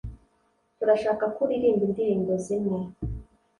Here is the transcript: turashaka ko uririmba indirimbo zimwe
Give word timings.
turashaka 0.77 1.23
ko 1.33 1.39
uririmba 1.45 1.83
indirimbo 1.89 2.31
zimwe 2.45 2.79